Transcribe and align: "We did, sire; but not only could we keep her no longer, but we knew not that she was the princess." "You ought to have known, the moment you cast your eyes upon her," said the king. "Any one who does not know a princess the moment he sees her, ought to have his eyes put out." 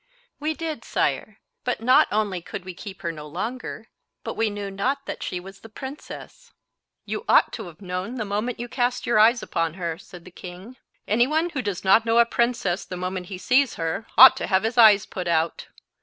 "We 0.39 0.55
did, 0.55 0.83
sire; 0.83 1.37
but 1.63 1.79
not 1.79 2.07
only 2.09 2.41
could 2.41 2.65
we 2.65 2.73
keep 2.73 3.03
her 3.03 3.11
no 3.11 3.27
longer, 3.27 3.89
but 4.23 4.33
we 4.33 4.49
knew 4.49 4.71
not 4.71 5.05
that 5.05 5.21
she 5.21 5.39
was 5.39 5.59
the 5.59 5.69
princess." 5.69 6.53
"You 7.05 7.23
ought 7.29 7.53
to 7.53 7.67
have 7.67 7.83
known, 7.83 8.15
the 8.15 8.25
moment 8.25 8.59
you 8.59 8.67
cast 8.67 9.05
your 9.05 9.19
eyes 9.19 9.43
upon 9.43 9.75
her," 9.75 9.99
said 9.99 10.25
the 10.25 10.31
king. 10.31 10.77
"Any 11.07 11.27
one 11.27 11.51
who 11.51 11.61
does 11.61 11.83
not 11.83 12.03
know 12.03 12.17
a 12.17 12.25
princess 12.25 12.83
the 12.83 12.97
moment 12.97 13.27
he 13.27 13.37
sees 13.37 13.75
her, 13.75 14.07
ought 14.17 14.35
to 14.37 14.47
have 14.47 14.63
his 14.63 14.75
eyes 14.75 15.05
put 15.05 15.27
out." 15.27 15.67